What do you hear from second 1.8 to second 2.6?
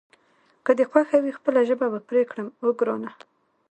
به پرې کړم،